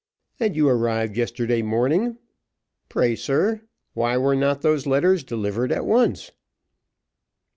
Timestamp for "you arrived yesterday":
0.55-1.61